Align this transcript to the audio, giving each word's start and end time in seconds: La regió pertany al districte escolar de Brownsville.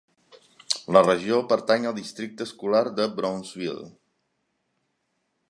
La 0.95 1.03
regió 1.07 1.37
pertany 1.51 1.85
al 1.89 1.95
districte 1.99 2.47
escolar 2.49 2.83
de 3.01 3.07
Brownsville. 3.21 3.87